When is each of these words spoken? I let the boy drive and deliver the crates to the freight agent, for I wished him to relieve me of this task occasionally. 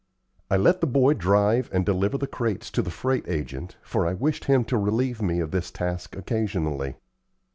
I 0.49 0.57
let 0.57 0.81
the 0.81 0.87
boy 0.87 1.13
drive 1.13 1.69
and 1.71 1.85
deliver 1.85 2.17
the 2.17 2.25
crates 2.25 2.71
to 2.71 2.81
the 2.81 2.89
freight 2.89 3.25
agent, 3.29 3.75
for 3.83 4.07
I 4.07 4.15
wished 4.15 4.45
him 4.45 4.63
to 4.63 4.75
relieve 4.79 5.21
me 5.21 5.39
of 5.39 5.51
this 5.51 5.69
task 5.69 6.15
occasionally. 6.17 6.95